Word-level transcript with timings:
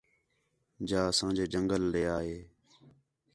جا 0.87 1.01
اسانجے 1.11 1.45
جنگل 1.53 1.81
ݙے 1.91 2.01
آ 2.15 2.17
ہِے 2.25 2.37